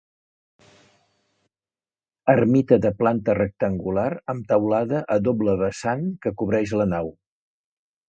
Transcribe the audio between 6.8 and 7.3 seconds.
la nau.